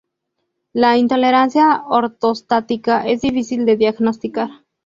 La 0.73 0.97
intolerancia 0.97 1.83
ortostática 1.85 3.05
es 3.07 3.21
difícil 3.21 3.67
de 3.67 3.77
diagnosticar. 3.77 4.49